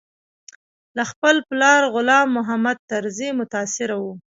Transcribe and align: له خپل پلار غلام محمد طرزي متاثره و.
له 0.95 1.03
خپل 1.11 1.35
پلار 1.49 1.81
غلام 1.93 2.27
محمد 2.37 2.77
طرزي 2.91 3.29
متاثره 3.39 3.95
و. 3.99 4.05